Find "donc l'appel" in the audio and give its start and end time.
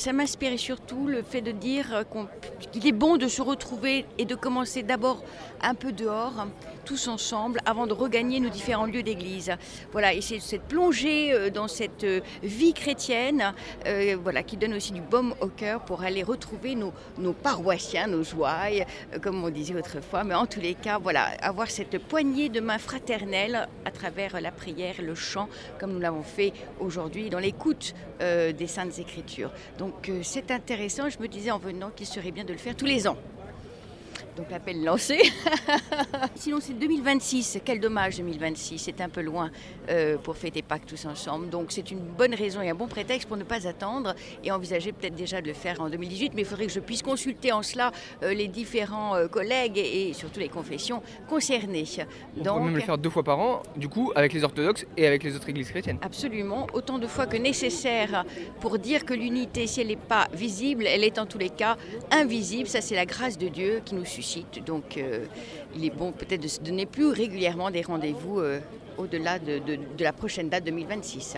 34.40-34.82